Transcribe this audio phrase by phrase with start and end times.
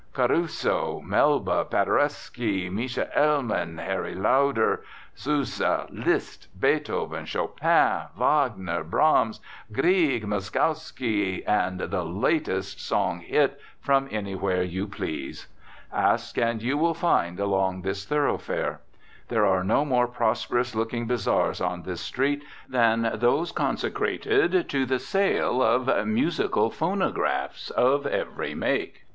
[0.13, 4.81] Caruso, Melba, Paderewski, Mischa Elman, Harry Lauder,
[5.13, 9.39] Sousa, Liszt, Beethoven, Chopin, Wagner, Brahms,
[9.71, 15.45] Grieg, Moszkowsky, the "latest song hit" from anything you please.
[15.93, 18.79] Ask and you will find along this thoroughfare.
[19.27, 24.97] There are no more prosperous looking bazaars on this street than those consecrated to the
[24.97, 29.05] sale of "musical phonographs" of every make.